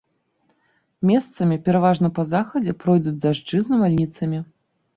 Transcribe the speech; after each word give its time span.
Месцамі, 1.09 1.59
пераважна 1.67 2.11
па 2.17 2.27
захадзе, 2.33 2.75
пройдуць 2.87 3.17
дажджы 3.23 3.57
з 3.69 3.77
навальніцамі. 3.77 4.45